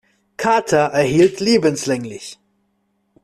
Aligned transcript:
Carter 0.35 0.79
erhielt 0.93 1.41
lebenslänglich. 1.41 2.39